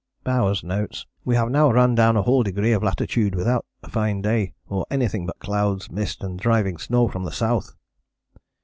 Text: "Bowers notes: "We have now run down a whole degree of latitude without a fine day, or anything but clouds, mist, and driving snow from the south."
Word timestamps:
"Bowers 0.23 0.63
notes: 0.63 1.05
"We 1.23 1.35
have 1.35 1.51
now 1.51 1.71
run 1.71 1.93
down 1.93 2.17
a 2.17 2.23
whole 2.23 2.41
degree 2.41 2.71
of 2.71 2.81
latitude 2.81 3.35
without 3.35 3.67
a 3.83 3.89
fine 3.91 4.19
day, 4.23 4.55
or 4.67 4.83
anything 4.89 5.27
but 5.27 5.37
clouds, 5.37 5.91
mist, 5.91 6.23
and 6.23 6.39
driving 6.39 6.79
snow 6.79 7.07
from 7.07 7.23
the 7.23 7.31
south." 7.31 7.75